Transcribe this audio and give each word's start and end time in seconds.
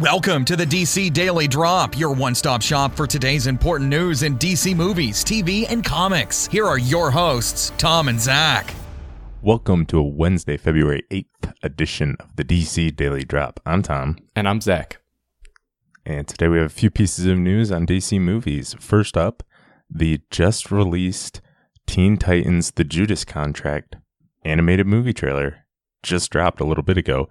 Welcome 0.00 0.46
to 0.46 0.56
the 0.56 0.64
DC 0.64 1.12
Daily 1.12 1.46
Drop, 1.46 1.98
your 1.98 2.14
one 2.14 2.34
stop 2.34 2.62
shop 2.62 2.94
for 2.96 3.06
today's 3.06 3.46
important 3.46 3.90
news 3.90 4.22
in 4.22 4.38
DC 4.38 4.74
movies, 4.74 5.22
TV, 5.22 5.66
and 5.70 5.84
comics. 5.84 6.46
Here 6.46 6.64
are 6.64 6.78
your 6.78 7.10
hosts, 7.10 7.70
Tom 7.76 8.08
and 8.08 8.18
Zach. 8.18 8.72
Welcome 9.42 9.84
to 9.86 9.98
a 9.98 10.02
Wednesday, 10.02 10.56
February 10.56 11.04
8th 11.10 11.52
edition 11.62 12.16
of 12.18 12.34
the 12.36 12.44
DC 12.44 12.96
Daily 12.96 13.24
Drop. 13.24 13.60
I'm 13.66 13.82
Tom. 13.82 14.16
And 14.34 14.48
I'm 14.48 14.62
Zach. 14.62 15.02
And 16.06 16.26
today 16.26 16.48
we 16.48 16.56
have 16.56 16.66
a 16.68 16.70
few 16.70 16.90
pieces 16.90 17.26
of 17.26 17.36
news 17.36 17.70
on 17.70 17.86
DC 17.86 18.18
movies. 18.18 18.74
First 18.80 19.18
up, 19.18 19.42
the 19.90 20.22
just 20.30 20.72
released 20.72 21.42
Teen 21.86 22.16
Titans 22.16 22.70
The 22.70 22.84
Judas 22.84 23.26
Contract 23.26 23.96
animated 24.46 24.86
movie 24.86 25.12
trailer 25.12 25.66
just 26.02 26.30
dropped 26.30 26.62
a 26.62 26.64
little 26.64 26.84
bit 26.84 26.96
ago. 26.96 27.28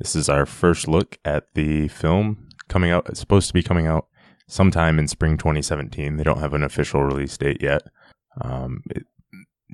This 0.00 0.16
is 0.16 0.28
our 0.28 0.46
first 0.46 0.88
look 0.88 1.18
at 1.24 1.54
the 1.54 1.86
film 1.88 2.48
coming 2.68 2.90
out. 2.90 3.08
It's 3.08 3.20
supposed 3.20 3.46
to 3.48 3.54
be 3.54 3.62
coming 3.62 3.86
out 3.86 4.06
sometime 4.48 4.98
in 4.98 5.06
spring 5.06 5.36
2017. 5.38 6.16
They 6.16 6.24
don't 6.24 6.40
have 6.40 6.54
an 6.54 6.62
official 6.64 7.04
release 7.04 7.36
date 7.36 7.58
yet. 7.62 7.82
Um, 8.40 8.82
it, 8.90 9.04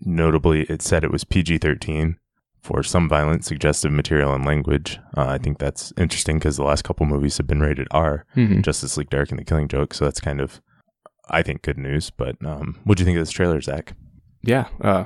notably, 0.02 0.62
it 0.64 0.83
said 0.83 1.05
it 1.05 1.10
was 1.12 1.24
PG 1.24 1.59
13 1.59 2.16
for 2.60 2.83
some 2.83 3.09
violent, 3.09 3.45
suggestive 3.45 3.92
material 3.92 4.34
and 4.34 4.45
language. 4.45 4.98
Uh, 5.16 5.27
I 5.27 5.38
think 5.38 5.59
that's 5.59 5.92
interesting 5.97 6.38
because 6.38 6.56
the 6.56 6.64
last 6.64 6.83
couple 6.83 7.06
movies 7.06 7.36
have 7.38 7.47
been 7.47 7.61
rated 7.61 7.86
R 7.92 8.27
Mhm. 8.34 8.62
Justice 8.62 8.97
League 8.97 9.11
Dark 9.11 9.30
and 9.30 9.38
The 9.38 9.45
Killing 9.45 9.69
Joke. 9.69 9.95
So 9.95 10.05
that's 10.05 10.20
kind 10.20 10.41
of, 10.41 10.61
I 11.30 11.42
think, 11.42 11.62
good 11.62 11.78
news. 11.78 12.11
But 12.11 12.45
um, 12.45 12.80
what 12.84 12.98
do 12.98 13.02
you 13.02 13.05
think 13.06 13.16
of 13.19 13.22
this 13.22 13.30
trailer, 13.30 13.61
Zach? 13.61 13.95
Yeah, 14.42 14.66
uh, 14.80 15.05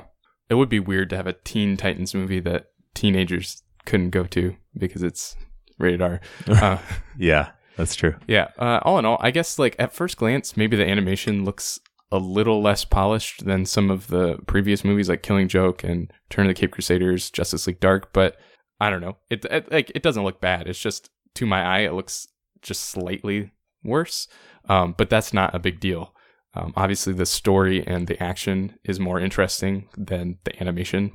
it 0.49 0.55
would 0.55 0.69
be 0.69 0.79
weird 0.79 1.09
to 1.11 1.17
have 1.17 1.27
a 1.27 1.33
Teen 1.33 1.77
Titans 1.77 2.15
movie 2.15 2.39
that 2.39 2.65
teenagers 2.95 3.61
couldn't 3.85 4.09
go 4.11 4.23
to 4.25 4.55
because 4.77 5.03
it's 5.03 5.35
rated 5.79 6.01
R. 6.01 6.21
Uh, 6.47 6.77
Yeah, 7.17 7.51
that's 7.77 7.95
true. 7.95 8.15
yeah, 8.27 8.49
uh, 8.59 8.79
all 8.83 8.99
in 8.99 9.05
all, 9.05 9.17
I 9.21 9.31
guess 9.31 9.57
like 9.59 9.75
at 9.79 9.93
first 9.93 10.17
glance, 10.17 10.55
maybe 10.57 10.77
the 10.77 10.87
animation 10.87 11.43
looks 11.45 11.79
a 12.11 12.17
little 12.17 12.61
less 12.61 12.83
polished 12.83 13.45
than 13.45 13.65
some 13.65 13.89
of 13.89 14.07
the 14.07 14.37
previous 14.45 14.83
movies 14.83 15.07
like 15.07 15.23
Killing 15.23 15.47
Joke 15.47 15.83
and 15.83 16.11
Return 16.29 16.45
of 16.45 16.49
the 16.49 16.59
Caped 16.59 16.73
Crusaders, 16.73 17.29
Justice 17.31 17.67
League 17.67 17.79
Dark, 17.79 18.11
but 18.13 18.35
I 18.81 18.89
don't 18.89 19.01
know. 19.01 19.17
It, 19.29 19.45
it 19.45 19.71
like 19.71 19.91
it 19.95 20.03
doesn't 20.03 20.23
look 20.23 20.41
bad. 20.41 20.67
It's 20.67 20.79
just 20.79 21.09
to 21.35 21.45
my 21.45 21.61
eye, 21.63 21.79
it 21.81 21.93
looks 21.93 22.27
just 22.61 22.81
slightly 22.89 23.51
worse. 23.83 24.27
Um, 24.67 24.93
but 24.97 25.09
that's 25.09 25.33
not 25.33 25.55
a 25.55 25.59
big 25.59 25.79
deal. 25.79 26.13
Um, 26.53 26.73
obviously, 26.75 27.13
the 27.13 27.25
story 27.25 27.85
and 27.87 28.07
the 28.07 28.21
action 28.21 28.77
is 28.83 28.99
more 28.99 29.19
interesting 29.19 29.87
than 29.97 30.37
the 30.43 30.59
animation. 30.61 31.13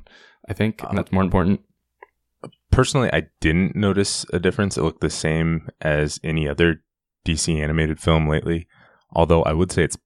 I 0.49 0.53
think 0.53 0.81
and 0.83 0.97
that's 0.97 1.11
more 1.11 1.23
important. 1.23 1.61
Personally, 2.71 3.09
I 3.11 3.27
didn't 3.39 3.75
notice 3.75 4.25
a 4.33 4.39
difference. 4.39 4.77
It 4.77 4.83
looked 4.83 5.01
the 5.01 5.09
same 5.09 5.67
as 5.81 6.19
any 6.23 6.47
other 6.47 6.83
DC 7.25 7.61
animated 7.61 7.99
film 7.99 8.27
lately. 8.27 8.67
Although 9.11 9.43
I 9.43 9.53
would 9.53 9.71
say 9.71 9.83
it's 9.83 9.97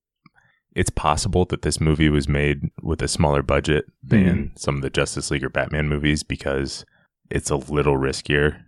it's 0.73 0.89
possible 0.89 1.43
that 1.45 1.63
this 1.63 1.81
movie 1.81 2.09
was 2.09 2.29
made 2.29 2.69
with 2.81 3.01
a 3.01 3.07
smaller 3.07 3.41
budget 3.41 3.85
than 4.01 4.53
some 4.55 4.77
of 4.77 4.81
the 4.81 4.89
Justice 4.89 5.29
League 5.29 5.43
or 5.43 5.49
Batman 5.49 5.89
movies 5.89 6.23
because 6.23 6.85
it's 7.29 7.49
a 7.49 7.57
little 7.57 7.97
riskier. 7.97 8.61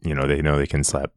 You 0.00 0.14
know, 0.14 0.26
they 0.26 0.40
know 0.40 0.56
they 0.56 0.66
can 0.66 0.84
slap 0.84 1.12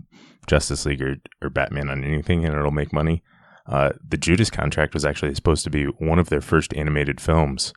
Justice 0.47 0.85
League 0.85 1.01
or, 1.01 1.15
or 1.41 1.49
Batman 1.49 1.89
on 1.89 2.03
anything 2.03 2.43
and 2.43 2.53
it'll 2.53 2.71
make 2.71 2.91
money. 2.91 3.23
Uh, 3.65 3.91
the 4.05 4.17
Judas 4.17 4.49
contract 4.49 4.93
was 4.93 5.05
actually 5.05 5.33
supposed 5.33 5.63
to 5.63 5.69
be 5.69 5.85
one 5.85 6.19
of 6.19 6.27
their 6.27 6.41
first 6.41 6.73
animated 6.73 7.21
films 7.21 7.73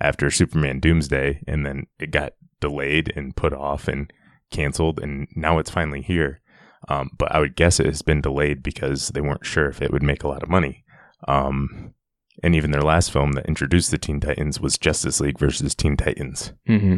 after 0.00 0.30
Superman 0.30 0.80
Doomsday, 0.80 1.42
and 1.46 1.64
then 1.64 1.86
it 1.98 2.10
got 2.10 2.32
delayed 2.60 3.12
and 3.16 3.36
put 3.36 3.52
off 3.52 3.88
and 3.88 4.12
canceled, 4.50 4.98
and 5.00 5.28
now 5.34 5.58
it's 5.58 5.70
finally 5.70 6.02
here. 6.02 6.40
Um, 6.88 7.10
but 7.18 7.32
I 7.34 7.40
would 7.40 7.56
guess 7.56 7.80
it 7.80 7.86
has 7.86 8.02
been 8.02 8.20
delayed 8.20 8.62
because 8.62 9.08
they 9.08 9.20
weren't 9.20 9.44
sure 9.44 9.68
if 9.68 9.82
it 9.82 9.92
would 9.92 10.02
make 10.02 10.22
a 10.22 10.28
lot 10.28 10.42
of 10.42 10.48
money. 10.48 10.84
Um, 11.26 11.94
and 12.42 12.54
even 12.54 12.70
their 12.70 12.82
last 12.82 13.10
film 13.10 13.32
that 13.32 13.46
introduced 13.46 13.90
the 13.90 13.98
Teen 13.98 14.20
Titans 14.20 14.60
was 14.60 14.78
Justice 14.78 15.20
League 15.20 15.38
versus 15.38 15.74
Teen 15.74 15.96
Titans. 15.96 16.52
Mm-hmm. 16.68 16.96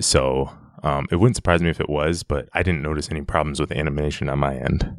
So 0.00 0.50
um, 0.82 1.06
it 1.10 1.16
wouldn't 1.16 1.36
surprise 1.36 1.62
me 1.62 1.70
if 1.70 1.80
it 1.80 1.88
was, 1.88 2.22
but 2.22 2.48
I 2.52 2.62
didn't 2.62 2.82
notice 2.82 3.10
any 3.10 3.22
problems 3.22 3.60
with 3.60 3.70
animation 3.70 4.28
on 4.28 4.40
my 4.40 4.56
end. 4.56 4.96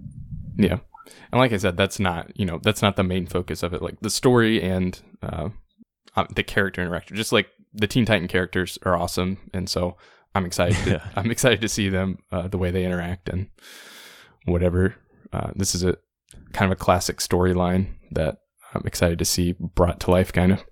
Yeah. 0.55 0.79
And 1.31 1.39
like 1.39 1.51
I 1.51 1.57
said, 1.57 1.77
that's 1.77 1.99
not, 1.99 2.31
you 2.39 2.45
know, 2.45 2.59
that's 2.63 2.81
not 2.81 2.95
the 2.95 3.03
main 3.03 3.27
focus 3.27 3.61
of 3.61 3.73
it. 3.73 3.81
Like 3.81 3.99
the 3.99 4.09
story 4.09 4.61
and 4.61 4.99
uh, 5.21 5.49
uh, 6.15 6.25
the 6.33 6.43
character 6.43 6.81
interaction, 6.81 7.17
just 7.17 7.31
like 7.31 7.47
the 7.77 7.87
Teen 7.87 8.05
Titan 8.05 8.27
characters 8.27 8.77
are 8.83 8.97
awesome. 8.97 9.37
And 9.53 9.69
so 9.69 9.97
I'm 10.35 10.45
excited. 10.45 10.77
To, 10.83 10.89
Yeah. 10.91 11.07
I'm 11.15 11.31
excited 11.31 11.61
to 11.61 11.69
see 11.69 11.89
them, 11.89 12.19
uh, 12.31 12.47
the 12.47 12.57
way 12.57 12.71
they 12.71 12.85
interact 12.85 13.29
and 13.29 13.47
whatever. 14.45 14.95
Uh, 15.31 15.51
this 15.55 15.75
is 15.75 15.83
a 15.83 15.97
kind 16.53 16.71
of 16.71 16.77
a 16.77 16.81
classic 16.81 17.17
storyline 17.17 17.93
that 18.11 18.37
I'm 18.73 18.83
excited 18.85 19.19
to 19.19 19.25
see 19.25 19.55
brought 19.59 19.99
to 20.01 20.11
life, 20.11 20.31
kind 20.33 20.51
of. 20.51 20.65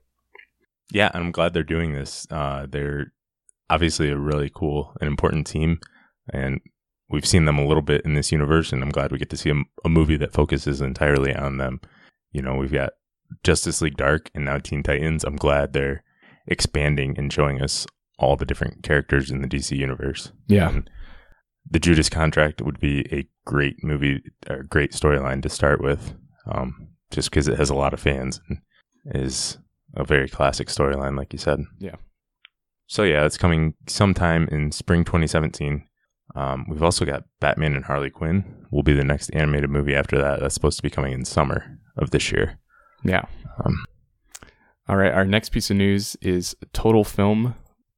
Yeah, 0.92 1.12
and 1.14 1.24
I'm 1.24 1.32
glad 1.32 1.54
they're 1.54 1.64
doing 1.64 1.94
this. 1.94 2.28
Uh, 2.30 2.68
they're 2.70 3.14
obviously 3.70 4.10
a 4.10 4.18
really 4.18 4.52
cool 4.54 4.96
and 5.02 5.08
important 5.08 5.48
team, 5.48 5.80
and 6.32 6.62
we've 7.10 7.26
seen 7.26 7.46
them 7.46 7.58
a 7.58 7.66
little 7.66 7.82
bit 7.82 8.02
in 8.06 8.14
this 8.14 8.32
universe, 8.32 8.72
and 8.72 8.84
I'm 8.84 8.92
glad 8.92 9.12
we 9.12 9.18
get 9.18 9.30
to 9.32 9.38
see 9.38 9.50
a, 9.50 9.56
a 9.84 9.90
movie 9.90 10.18
that 10.18 10.34
focuses 10.34 10.82
entirely 10.82 11.34
on 11.36 11.58
them. 11.58 11.82
You 12.32 12.42
know, 12.42 12.56
we've 12.56 12.72
got 12.72 12.92
Justice 13.44 13.82
League 13.82 13.98
Dark 13.98 14.30
and 14.36 14.46
now 14.46 14.60
Teen 14.60 14.84
Titans. 14.84 15.24
I'm 15.24 15.36
glad 15.36 15.74
they're 15.74 16.04
expanding 16.48 17.18
and 17.18 17.32
showing 17.32 17.62
us 17.62 17.86
all 18.18 18.36
the 18.36 18.46
different 18.46 18.84
characters 18.84 19.32
in 19.32 19.42
the 19.42 19.48
DC 19.48 19.76
universe. 19.76 20.32
Yeah. 20.48 20.70
And 20.70 20.90
the 21.70 21.80
Judas 21.80 22.10
Contract 22.10 22.62
would 22.62 22.80
be 22.80 23.02
a 23.12 23.28
great 23.46 23.84
movie, 23.84 24.22
a 24.48 24.64
great 24.64 24.92
storyline 24.92 25.42
to 25.44 25.50
start 25.50 25.82
with, 25.82 26.14
um, 26.50 26.90
just 27.12 27.30
because 27.30 27.48
it 27.48 27.58
has 27.58 27.70
a 27.70 27.76
lot 27.76 27.94
of 27.94 28.00
fans 28.00 28.40
and 28.50 28.60
is 29.14 29.58
a 29.96 30.04
very 30.04 30.30
classic 30.30 30.68
storyline, 30.68 31.18
like 31.18 31.34
you 31.34 31.40
said. 31.40 31.60
Yeah. 31.80 31.96
So 32.88 33.04
yeah, 33.04 33.26
it's 33.26 33.38
coming 33.38 33.74
sometime 33.88 34.48
in 34.52 34.72
spring 34.72 35.04
2017. 35.04 35.86
Um, 36.36 36.66
we've 36.70 36.84
also 36.84 37.06
got 37.06 37.24
Batman 37.40 37.76
and 37.76 37.86
Harley 37.86 38.10
Quinn. 38.10 38.44
Will 38.72 38.84
be 38.84 38.94
the 38.94 39.04
next 39.04 39.30
animated 39.32 39.70
movie 39.70 39.96
after 39.96 40.18
that. 40.18 40.40
That's 40.40 40.54
supposed 40.54 40.78
to 40.78 40.84
be 40.84 40.90
coming 40.90 41.14
in 41.14 41.26
summer 41.26 41.80
of 41.98 42.12
this 42.12 42.32
year. 42.32 42.60
Yeah. 43.04 43.26
Um, 43.64 43.86
All 44.88 44.98
right, 44.98 45.12
our 45.12 45.26
next 45.26 45.50
piece 45.50 45.72
of 45.72 45.78
news 45.78 46.16
is 46.22 46.56
Total 46.74 47.04
Film 47.04 47.56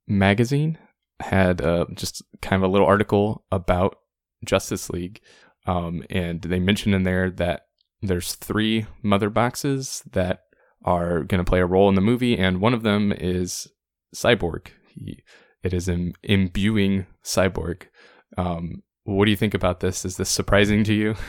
Magazine 0.07 0.77
had 1.19 1.61
uh, 1.61 1.85
just 1.93 2.23
kind 2.41 2.63
of 2.63 2.69
a 2.69 2.71
little 2.71 2.87
article 2.87 3.43
about 3.51 3.97
Justice 4.45 4.89
League, 4.89 5.19
um, 5.65 6.03
and 6.09 6.41
they 6.41 6.59
mentioned 6.59 6.95
in 6.95 7.03
there 7.03 7.29
that 7.31 7.63
there's 8.01 8.35
three 8.35 8.85
mother 9.01 9.29
boxes 9.29 10.03
that 10.11 10.43
are 10.85 11.23
going 11.23 11.43
to 11.43 11.49
play 11.49 11.59
a 11.59 11.65
role 11.65 11.89
in 11.89 11.95
the 11.95 12.01
movie, 12.01 12.37
and 12.37 12.61
one 12.61 12.73
of 12.73 12.83
them 12.83 13.11
is 13.11 13.67
Cyborg. 14.15 14.67
He, 14.87 15.23
it 15.63 15.73
is 15.73 15.89
im- 15.89 16.13
imbuing 16.23 17.07
Cyborg. 17.23 17.83
Um, 18.37 18.83
what 19.03 19.25
do 19.25 19.31
you 19.31 19.37
think 19.37 19.53
about 19.53 19.79
this? 19.79 20.05
Is 20.05 20.17
this 20.17 20.29
surprising 20.29 20.83
to 20.85 20.93
you? 20.93 21.15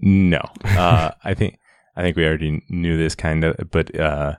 No, 0.00 0.40
uh, 0.64 1.10
I 1.24 1.34
think 1.34 1.58
I 1.96 2.02
think 2.02 2.16
we 2.16 2.24
already 2.26 2.62
knew 2.68 2.96
this 2.96 3.14
kind 3.14 3.44
of, 3.44 3.56
but 3.70 3.98
uh, 3.98 4.36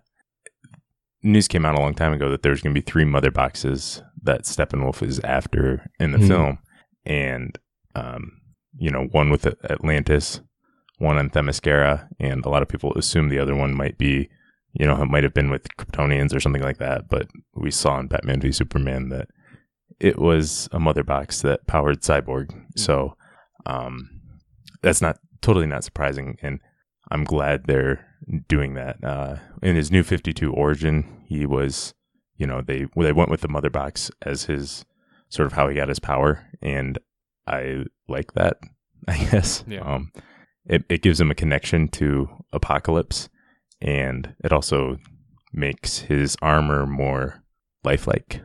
news 1.23 1.47
came 1.47 1.65
out 1.65 1.75
a 1.75 1.81
long 1.81 1.93
time 1.93 2.13
ago 2.13 2.29
that 2.29 2.41
there's 2.43 2.61
going 2.61 2.73
to 2.73 2.81
be 2.81 2.85
three 2.85 3.05
mother 3.05 3.31
boxes 3.31 4.01
that 4.23 4.43
Steppenwolf 4.43 5.05
is 5.05 5.19
after 5.21 5.89
in 5.99 6.11
the 6.11 6.17
Mhm. 6.17 6.27
film, 6.27 6.59
and 7.05 7.57
um, 7.95 8.31
you 8.77 8.89
know, 8.89 9.03
one 9.11 9.29
with 9.29 9.45
Atlantis, 9.69 10.39
one 10.97 11.17
on 11.17 11.29
Themyscira, 11.29 12.07
and 12.19 12.45
a 12.45 12.49
lot 12.49 12.61
of 12.61 12.69
people 12.69 12.93
assume 12.97 13.27
the 13.29 13.39
other 13.39 13.53
one 13.55 13.75
might 13.75 13.97
be, 13.97 14.29
you 14.73 14.85
know, 14.85 15.01
it 15.01 15.07
might 15.07 15.23
have 15.23 15.33
been 15.33 15.49
with 15.49 15.67
Kryptonians 15.77 16.33
or 16.33 16.39
something 16.39 16.61
like 16.63 16.77
that. 16.77 17.09
But 17.09 17.27
we 17.53 17.69
saw 17.69 17.99
in 17.99 18.07
Batman 18.07 18.39
v 18.39 18.51
Superman 18.53 19.09
that 19.09 19.27
it 19.99 20.17
was 20.19 20.69
a 20.71 20.79
mother 20.79 21.03
box 21.03 21.41
that 21.41 21.67
powered 21.67 22.01
Cyborg, 22.01 22.49
so 22.77 23.17
um, 23.65 24.09
that's 24.81 25.01
not 25.01 25.19
totally 25.41 25.67
not 25.67 25.83
surprising, 25.83 26.37
and 26.41 26.59
I'm 27.11 27.23
glad 27.23 27.65
they're 27.65 28.05
doing 28.47 28.73
that. 28.75 29.03
Uh, 29.03 29.35
in 29.61 29.75
his 29.75 29.91
new 29.91 30.03
52 30.03 30.51
origin, 30.53 31.23
he 31.27 31.45
was, 31.45 31.93
you 32.37 32.47
know, 32.47 32.61
they 32.61 32.85
they 32.95 33.11
went 33.11 33.29
with 33.29 33.41
the 33.41 33.47
mother 33.47 33.69
box 33.69 34.09
as 34.21 34.45
his 34.45 34.85
sort 35.29 35.45
of 35.47 35.53
how 35.53 35.67
he 35.67 35.75
got 35.75 35.89
his 35.89 35.99
power, 35.99 36.45
and 36.61 36.97
I 37.47 37.85
like 38.07 38.33
that. 38.33 38.57
I 39.07 39.17
guess. 39.17 39.63
Yeah. 39.67 39.81
Um, 39.81 40.11
it 40.65 40.83
it 40.89 41.01
gives 41.01 41.19
him 41.19 41.31
a 41.31 41.35
connection 41.35 41.87
to 41.89 42.29
Apokolips, 42.53 43.29
and 43.81 44.35
it 44.43 44.51
also 44.53 44.97
makes 45.53 45.99
his 45.99 46.37
armor 46.41 46.85
more 46.85 47.43
lifelike 47.83 48.41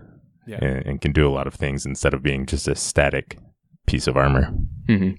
Yeah. 0.47 0.59
and, 0.65 0.87
and 0.87 1.01
can 1.01 1.13
do 1.13 1.29
a 1.29 1.31
lot 1.31 1.47
of 1.47 1.55
things 1.55 1.87
instead 1.87 2.15
of 2.15 2.23
being 2.23 2.47
just 2.47 2.67
a 2.67 2.75
static 2.75 3.39
piece 3.87 4.07
of 4.09 4.17
armor. 4.17 4.53
hmm 4.89 5.11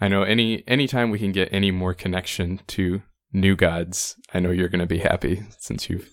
I 0.00 0.08
know 0.08 0.22
any 0.22 0.62
anytime 0.68 1.10
we 1.10 1.18
can 1.18 1.32
get 1.32 1.48
any 1.52 1.70
more 1.70 1.94
connection 1.94 2.60
to 2.68 3.02
new 3.32 3.56
gods, 3.56 4.16
I 4.34 4.40
know 4.40 4.50
you're 4.50 4.68
going 4.68 4.80
to 4.80 4.86
be 4.86 4.98
happy 4.98 5.42
since 5.58 5.88
you 5.88 6.04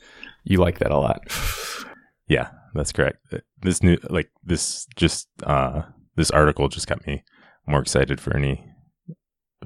you 0.44 0.58
like 0.58 0.80
that 0.80 0.92
a 0.92 0.98
lot. 0.98 1.22
Yeah, 2.26 2.52
that's 2.74 2.94
correct. 2.94 3.18
This 3.62 3.84
new 3.84 3.98
like 4.10 4.32
this 4.42 4.88
just 4.96 5.28
uh 5.44 5.82
this 6.16 6.32
article 6.32 6.70
just 6.70 6.88
got 6.88 7.06
me 7.06 7.22
more 7.68 7.82
excited 7.82 8.22
for 8.22 8.36
any 8.36 8.66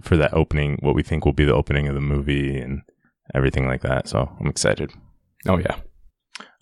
for 0.01 0.17
that 0.17 0.33
opening, 0.33 0.77
what 0.81 0.95
we 0.95 1.03
think 1.03 1.23
will 1.23 1.33
be 1.33 1.45
the 1.45 1.53
opening 1.53 1.87
of 1.87 1.93
the 1.93 2.01
movie 2.01 2.57
and 2.57 2.81
everything 3.33 3.67
like 3.67 3.81
that. 3.81 4.07
So 4.07 4.35
I'm 4.39 4.47
excited. 4.47 4.91
Oh 5.47 5.59
yeah. 5.59 5.75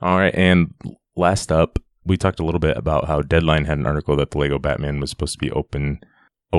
All 0.01 0.17
right, 0.17 0.35
and 0.35 0.73
last 1.15 1.51
up, 1.51 1.79
we 2.05 2.17
talked 2.17 2.39
a 2.39 2.45
little 2.45 2.59
bit 2.59 2.77
about 2.77 3.05
how 3.05 3.21
Deadline 3.21 3.65
had 3.65 3.77
an 3.77 3.85
article 3.85 4.15
that 4.17 4.31
the 4.31 4.37
Lego 4.37 4.59
Batman 4.59 4.99
was 4.99 5.09
supposed 5.09 5.33
to 5.33 5.39
be 5.39 5.51
open 5.51 5.99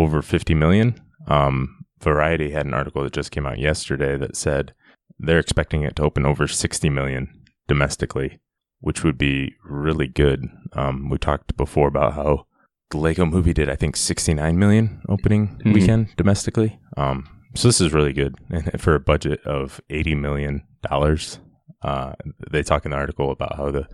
over 0.02 0.22
50 0.22 0.54
million. 0.54 1.00
Um, 1.28 1.72
Variety 2.02 2.50
had 2.50 2.66
an 2.66 2.75
article 2.75 3.02
that 3.02 3.12
just 3.14 3.31
came 3.31 3.46
out 3.46 3.58
yesterday 3.58 4.16
that 4.19 4.37
said 4.37 4.75
they're 5.19 5.38
expecting 5.38 5.82
it 5.82 5.96
to 5.96 6.02
open 6.02 6.26
over 6.26 6.46
60 6.46 6.90
million 6.90 7.32
domestically, 7.66 8.38
which 8.81 9.02
would 9.02 9.16
be 9.16 9.54
really 9.64 10.06
good. 10.06 10.44
Um, 10.75 11.08
we 11.08 11.16
talked 11.19 11.56
before 11.56 11.88
about 11.88 12.12
how 12.12 12.46
the 12.90 12.98
Lego 12.98 13.25
movie 13.25 13.54
did, 13.54 13.69
I 13.70 13.76
think, 13.76 13.96
69 13.96 14.58
million 14.58 15.00
opening 15.08 15.60
Mhm. 15.64 15.72
weekend 15.72 16.08
domestically. 16.16 16.78
Um, 16.99 17.26
so 17.54 17.66
this 17.69 17.81
is 17.81 17.92
really 17.94 18.12
good. 18.12 18.37
And 18.50 18.70
for 18.81 18.94
a 18.94 19.00
budget 19.00 19.40
of 19.44 19.81
80 19.88 20.14
million 20.16 20.62
dollars, 20.82 21.40
uh, 21.82 22.12
they 22.50 22.62
talk 22.62 22.84
in 22.84 22.90
the 22.90 22.96
article 22.99 23.31
about 23.31 23.56
how 23.56 23.70
the 23.70 23.88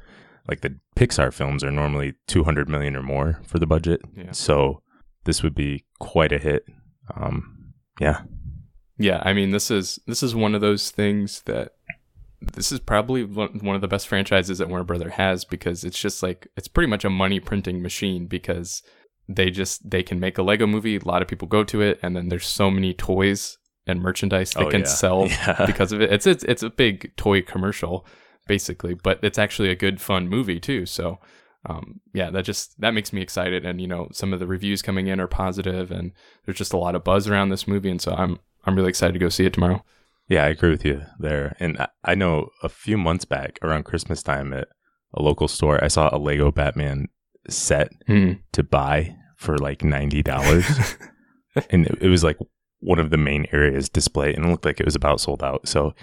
like 0.49 0.61
the 0.63 0.75
Pixar 0.97 1.33
films 1.33 1.63
are 1.63 1.71
normally 1.71 2.15
200 2.27 2.69
million 2.69 2.97
or 2.97 3.03
more 3.03 3.41
for 3.47 3.61
the 3.61 3.67
budget. 3.67 4.01
Yeah. 4.17 4.33
So 4.33 4.83
this 5.25 5.43
would 5.43 5.55
be 5.55 5.85
quite 5.99 6.33
a 6.33 6.39
hit. 6.39 6.65
Um, 7.17 7.75
yeah. 8.01 8.23
Yeah, 8.99 9.21
I 9.25 9.33
mean 9.33 9.51
this 9.51 9.71
is 9.71 9.99
this 10.07 10.23
is 10.23 10.35
one 10.35 10.55
of 10.55 10.61
those 10.61 10.91
things 10.91 11.43
that 11.47 11.73
this 12.41 12.73
is 12.73 12.81
probably 12.81 13.25
one 13.25 13.75
of 13.75 13.81
the 13.81 13.89
best 13.89 14.07
franchises 14.09 14.59
that 14.59 14.69
Warner 14.69 14.85
Brother 14.85 15.11
has 15.11 15.45
because 15.45 15.85
it's 15.85 15.99
just 15.99 16.23
like 16.23 16.49
it's 16.57 16.69
pretty 16.69 16.89
much 16.89 17.05
a 17.05 17.11
money 17.11 17.41
printing 17.41 17.83
machine 17.83 18.27
because 18.27 18.83
they 19.29 19.51
just 19.51 19.89
they 19.89 20.03
can 20.03 20.21
make 20.21 20.39
a 20.39 20.43
Lego 20.43 20.67
movie, 20.67 20.97
a 20.97 21.05
lot 21.05 21.23
of 21.23 21.29
people 21.29 21.49
go 21.49 21.65
to 21.65 21.81
it, 21.81 21.99
and 22.03 22.17
then 22.17 22.29
there's 22.29 22.47
so 22.47 22.71
many 22.71 22.93
toys 22.93 23.59
and 23.87 24.01
merchandise 24.03 24.51
they 24.53 24.65
Oh, 24.65 24.71
can 24.71 24.81
yeah. 24.81 24.87
sell 24.87 25.27
Yeah. 25.29 25.65
because 25.67 25.93
of 25.93 26.01
it. 26.01 26.13
It's 26.13 26.27
it's 26.27 26.45
it's 26.45 26.63
a 26.63 26.71
big 26.71 27.17
toy 27.17 27.43
commercial 27.43 28.07
basically, 28.49 28.95
but 28.95 29.19
it's 29.23 29.39
actually 29.39 29.71
a 29.71 29.77
good 29.77 30.01
fun 30.01 30.29
movie 30.29 30.61
too. 30.61 30.85
So 30.87 31.19
um, 31.67 32.01
yeah, 32.13 32.31
that 32.31 32.45
just 32.45 32.81
that 32.81 32.93
makes 32.93 33.13
me 33.13 33.21
excited, 33.21 33.65
and 33.65 33.81
you 33.81 33.87
know 33.87 34.09
some 34.13 34.33
of 34.33 34.41
the 34.41 34.47
reviews 34.47 34.83
coming 34.83 35.07
in 35.07 35.21
are 35.21 35.29
positive, 35.29 35.91
and 35.91 36.13
there's 36.45 36.59
just 36.59 36.73
a 36.73 36.79
lot 36.79 36.95
of 36.95 37.05
buzz 37.05 37.29
around 37.29 37.51
this 37.51 37.69
movie, 37.69 37.91
and 37.91 38.01
so 38.01 38.13
I'm 38.13 38.39
I'm 38.65 38.75
really 38.75 38.89
excited 38.89 39.13
to 39.13 39.19
go 39.19 39.29
see 39.29 39.47
it 39.47 39.53
tomorrow. 39.53 39.85
Yeah, 40.29 40.45
I 40.45 40.49
agree 40.49 40.71
with 40.71 40.85
you 40.85 41.03
there. 41.19 41.57
And 41.61 41.79
I, 41.79 41.89
I 42.05 42.15
know 42.15 42.49
a 42.63 42.69
few 42.69 42.97
months 42.97 43.25
back 43.25 43.59
around 43.63 43.85
Christmas 43.85 44.23
time 44.23 44.53
at 44.53 44.69
a 45.15 45.23
local 45.23 45.49
store, 45.49 45.83
I 45.83 45.89
saw 45.89 46.09
a 46.13 46.19
Lego 46.19 46.51
Batman 46.51 47.09
set 47.49 47.93
to 48.09 48.63
buy 48.63 49.17
for 49.37 49.59
like 49.59 49.81
$90. 49.81 51.11
and 51.71 51.87
it, 51.87 51.99
it 52.03 52.09
was 52.09 52.25
like 52.25 52.39
one 52.81 52.99
of 52.99 53.11
the 53.11 53.17
main 53.17 53.47
areas 53.53 53.89
displayed 53.89 54.37
and 54.37 54.47
it 54.47 54.49
looked 54.49 54.65
like 54.65 54.81
it 54.81 54.87
was 54.87 54.95
about 54.95 55.21
sold 55.21 55.43
out. 55.43 55.69
So 55.69 55.95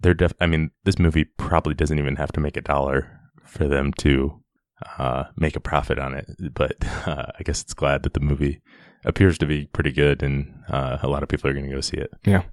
they're 0.00 0.14
def 0.14 0.32
I 0.40 0.46
mean, 0.46 0.70
this 0.84 0.98
movie 0.98 1.24
probably 1.24 1.74
doesn't 1.74 1.98
even 1.98 2.16
have 2.16 2.32
to 2.32 2.40
make 2.40 2.56
a 2.56 2.62
dollar 2.62 3.20
for 3.44 3.68
them 3.68 3.92
to 3.98 4.40
uh, 4.98 5.24
make 5.36 5.56
a 5.56 5.60
profit 5.60 5.98
on 5.98 6.14
it. 6.14 6.26
But 6.52 6.76
uh, 7.06 7.26
I 7.38 7.42
guess 7.42 7.62
it's 7.62 7.74
glad 7.74 8.02
that 8.02 8.14
the 8.14 8.20
movie 8.20 8.60
appears 9.04 9.36
to 9.38 9.46
be 9.46 9.66
pretty 9.66 9.92
good 9.92 10.22
and 10.22 10.62
uh, 10.68 10.98
a 11.02 11.08
lot 11.08 11.22
of 11.22 11.28
people 11.28 11.50
are 11.50 11.52
going 11.52 11.66
to 11.66 11.74
go 11.74 11.80
see 11.80 11.98
it. 11.98 12.10
Yeah. 12.24 12.44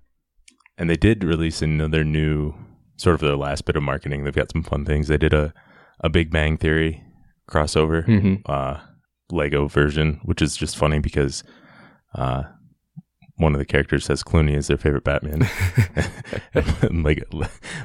And 0.78 0.90
they 0.90 0.98
did 0.98 1.24
release 1.24 1.62
another 1.62 2.04
new 2.04 2.54
sort 2.98 3.14
of 3.16 3.22
their 3.22 3.36
last 3.36 3.66
bit 3.66 3.76
of 3.76 3.84
marketing. 3.84 4.24
They've 4.24 4.34
got 4.34 4.52
some 4.52 4.64
fun 4.64 4.86
things. 4.86 5.08
They 5.08 5.18
did 5.18 5.34
a, 5.34 5.54
a 6.02 6.10
Big 6.10 6.32
Bang 6.32 6.58
Theory 6.58 7.04
crossover 7.50 8.06
hmm 8.06 8.36
uh, 8.46 8.80
Lego 9.30 9.68
version, 9.68 10.20
which 10.24 10.42
is 10.42 10.58
just 10.58 10.78
funny 10.78 11.00
because 11.00 11.44
uh, 12.16 12.44
one 13.38 13.54
of 13.54 13.60
the 13.60 13.66
characters 13.66 14.06
says 14.06 14.24
Clooney 14.24 14.56
is 14.56 14.68
their 14.68 14.78
favorite 14.78 15.04
Batman. 15.04 15.50
Lego, 17.04 17.26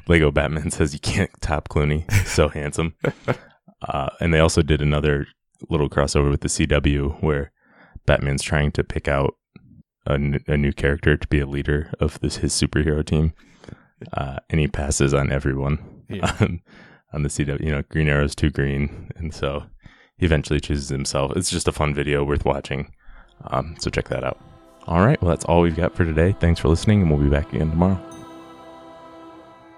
Lego 0.09 0.31
Batman 0.31 0.71
says 0.71 0.93
you 0.93 0.99
can't 1.01 1.31
top 1.41 1.69
Clooney. 1.69 2.11
He's 2.13 2.31
so 2.31 2.49
handsome. 2.49 2.95
Uh, 3.83 4.09
and 4.21 4.33
they 4.33 4.41
also 4.41 4.63
did 4.63 4.81
another 4.81 5.27
little 5.69 5.89
crossover 5.89 6.31
with 6.31 6.41
the 6.41 6.49
CW 6.49 7.23
where 7.23 7.53
Batman's 8.07 8.43
trying 8.43 8.73
to 8.73 8.85
pick 8.85 9.09
out 9.09 9.35
a, 10.07 10.13
n- 10.13 10.43
a 10.47 10.57
new 10.57 10.73
character 10.73 11.17
to 11.17 11.29
be 11.29 11.41
a 11.41 11.47
leader 11.47 11.93
of 12.01 12.19
this 12.21 12.37
his 12.39 12.53
superhero 12.53 13.05
team. 13.05 13.33
Uh, 14.13 14.37
and 14.51 14.61
he 14.61 14.69
passes 14.69 15.13
on 15.15 15.31
everyone 15.33 15.79
Yeah. 16.09 16.35
on, 16.41 16.61
on 17.13 17.23
the 17.23 17.29
CW. 17.29 17.61
You 17.63 17.71
know, 17.73 17.83
Green 17.91 18.09
Arrow's 18.09 18.35
too 18.35 18.51
green, 18.51 19.11
and 19.17 19.33
so 19.35 19.65
he 20.19 20.27
eventually 20.27 20.61
chooses 20.61 20.89
himself. 20.91 21.33
It's 21.37 21.51
just 21.51 21.69
a 21.69 21.73
fun 21.73 21.95
video 21.95 22.23
worth 22.25 22.45
watching. 22.45 22.93
Um, 23.49 23.75
so 23.79 23.91
check 23.91 24.09
that 24.09 24.25
out. 24.25 24.39
All 24.87 25.05
right, 25.05 25.21
well 25.21 25.31
that's 25.31 25.45
all 25.47 25.63
we've 25.63 25.75
got 25.77 25.95
for 25.97 26.05
today. 26.05 26.35
Thanks 26.39 26.61
for 26.61 26.69
listening, 26.69 27.03
and 27.03 27.11
we'll 27.11 27.21
be 27.21 27.29
back 27.31 27.53
again 27.53 27.71
tomorrow. 27.71 28.01